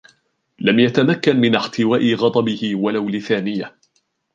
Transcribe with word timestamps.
لم 0.59 0.79
يتمكن 0.79 1.35
من 1.39 1.55
احتواء 1.55 2.13
غضبه 2.15 2.75
و 2.75 2.89
لو 2.89 3.09
لثانية. 3.09 3.75